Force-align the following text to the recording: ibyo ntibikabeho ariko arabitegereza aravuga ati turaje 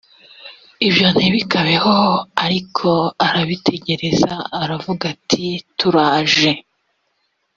ibyo 0.87 1.07
ntibikabeho 1.15 1.95
ariko 2.45 2.87
arabitegereza 3.27 4.33
aravuga 4.61 5.03
ati 5.13 5.45
turaje 5.77 6.51